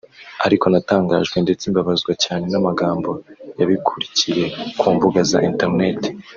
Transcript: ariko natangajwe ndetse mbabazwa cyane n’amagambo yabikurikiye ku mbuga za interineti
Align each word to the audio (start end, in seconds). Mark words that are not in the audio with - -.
ariko 0.45 0.65
natangajwe 0.71 1.37
ndetse 1.45 1.63
mbabazwa 1.71 2.11
cyane 2.23 2.43
n’amagambo 2.51 3.09
yabikurikiye 3.59 4.45
ku 4.79 4.87
mbuga 4.95 5.19
za 5.31 5.39
interineti 5.49 6.09